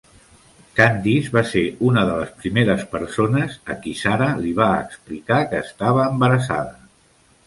[0.77, 5.61] Candice va ser una de les primeres persones a qui Sarah li va explicar que
[5.67, 6.75] estava embarassada.